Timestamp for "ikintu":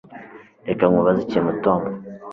1.23-1.51